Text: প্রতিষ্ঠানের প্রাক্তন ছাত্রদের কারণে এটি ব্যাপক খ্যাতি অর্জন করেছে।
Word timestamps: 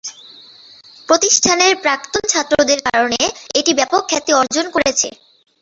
প্রতিষ্ঠানের 1.09 1.73
প্রাক্তন 1.83 2.23
ছাত্রদের 2.33 2.79
কারণে 2.87 3.21
এটি 3.59 3.71
ব্যাপক 3.79 4.01
খ্যাতি 4.09 4.31
অর্জন 4.33 4.65
করেছে। 4.75 5.07